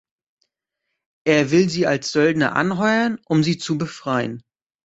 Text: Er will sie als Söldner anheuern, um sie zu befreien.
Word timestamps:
Er 1.27 1.51
will 1.51 1.69
sie 1.69 1.85
als 1.85 2.11
Söldner 2.11 2.55
anheuern, 2.55 3.19
um 3.27 3.43
sie 3.43 3.59
zu 3.59 3.77
befreien. 3.77 4.41